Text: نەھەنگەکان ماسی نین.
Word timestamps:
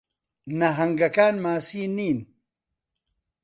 نەھەنگەکان 0.59 1.35
ماسی 1.45 1.85
نین. 1.97 2.19